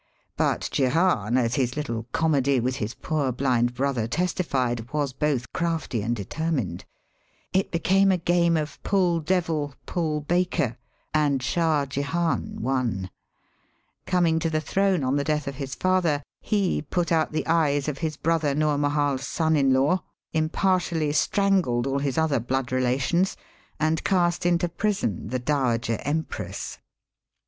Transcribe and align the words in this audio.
But 0.35 0.67
Jehan, 0.71 1.37
as 1.37 1.53
his 1.53 1.77
little 1.77 2.07
comedy 2.11 2.59
with 2.59 2.77
his 2.77 2.95
''poor 2.95 3.31
blind 3.37 3.75
brother" 3.75 4.07
testified, 4.07 4.91
was 4.91 5.13
both 5.13 5.53
crafty 5.53 6.01
and 6.01 6.15
determined. 6.15 6.85
It 7.53 7.69
became 7.69 8.11
a 8.11 8.17
game 8.17 8.57
of 8.57 8.81
'* 8.83 8.83
puU 8.83 9.23
devil, 9.23 9.75
pull 9.85 10.21
baker," 10.21 10.79
and 11.13 11.43
Shah 11.43 11.85
Jehan 11.85 11.85
Digitized 11.85 12.09
by 12.09 12.41
VjOOQIC 12.41 12.57
284 12.57 12.57
EAST 12.57 12.63
BY 12.63 12.71
WEST. 12.71 12.73
won. 12.73 13.09
Coming 14.23 14.39
to 14.39 14.49
the 14.49 14.59
throne 14.59 15.03
on 15.03 15.15
the 15.17 15.23
death 15.23 15.47
of 15.47 15.55
his 15.57 15.75
father, 15.75 16.23
he 16.41 16.81
put 16.81 17.11
out 17.11 17.31
the 17.31 17.45
eyes 17.45 17.87
of 17.87 17.99
his 17.99 18.17
brother 18.17 18.55
Noor 18.55 18.79
Mahal's 18.79 19.27
son 19.27 19.55
in 19.55 19.71
law, 19.71 20.03
impartially 20.33 21.11
strangled 21.11 21.85
all 21.85 21.99
his 21.99 22.17
other 22.17 22.39
blood 22.39 22.71
relations, 22.71 23.37
and 23.79 24.03
cast 24.03 24.47
into 24.47 24.67
prison 24.67 25.27
the 25.27 25.37
dowager 25.37 25.99
Empress. 26.01 26.79